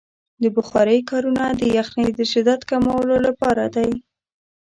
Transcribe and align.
د 0.41 0.43
بخارۍ 0.55 0.99
کارونه 1.09 1.43
د 1.59 1.61
یخنۍ 1.77 2.09
د 2.15 2.21
شدت 2.31 2.61
کمولو 2.69 3.15
لپاره 3.27 3.65
دی. 3.75 3.91